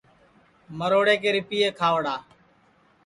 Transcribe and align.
مروڑے 0.77 1.15
کے 1.21 1.29
رِپِئے 1.37 1.67
کھاؤڑا 1.79 2.15